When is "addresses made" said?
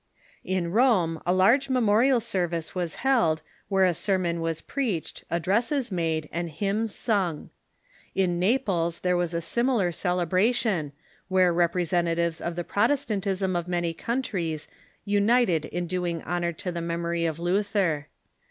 5.29-6.27